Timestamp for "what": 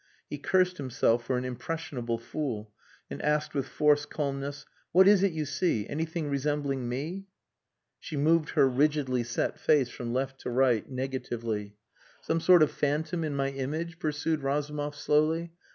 4.91-5.07